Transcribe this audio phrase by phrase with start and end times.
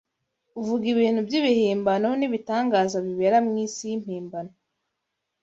[0.59, 4.53] Uvuga ibintu by’ibihimbano n’ibitangaza bibera mu isi y’impimbano